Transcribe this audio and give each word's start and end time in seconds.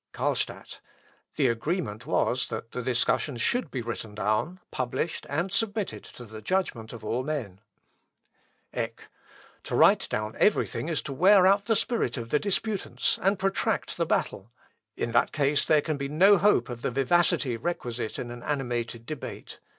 Carlstadt. 0.13 0.79
"The 1.35 1.45
agreement 1.47 2.07
was, 2.07 2.49
that 2.49 2.71
the 2.71 2.81
discussion 2.81 3.37
should 3.37 3.69
be 3.69 3.83
written 3.83 4.15
down, 4.15 4.59
published, 4.71 5.27
and 5.29 5.51
submitted 5.51 6.03
to 6.05 6.25
the 6.25 6.41
judgment 6.41 6.91
of 6.91 7.05
all 7.05 7.23
men." 7.23 7.61
Eck. 8.73 9.09
"To 9.65 9.75
write 9.75 10.09
down 10.09 10.35
every 10.39 10.65
thing 10.65 10.89
is 10.89 11.03
to 11.03 11.13
wear 11.13 11.45
out 11.45 11.65
the 11.65 11.75
spirit 11.75 12.17
of 12.17 12.29
the 12.29 12.39
disputants, 12.39 13.19
and 13.21 13.37
protract 13.37 13.97
the 13.97 14.07
battle. 14.07 14.51
In 14.97 15.11
that 15.11 15.31
case 15.31 15.67
there 15.67 15.81
can 15.81 15.97
be 15.97 16.09
no 16.09 16.39
hope 16.39 16.67
of 16.69 16.81
the 16.81 16.89
vivacity 16.89 17.55
requisite 17.55 18.17
in 18.17 18.31
an 18.31 18.41
animated 18.41 19.05
debate. 19.05 19.59